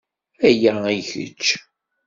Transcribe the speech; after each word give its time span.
Aya 0.47 0.73
i 0.97 0.99
kečč. 1.09 1.43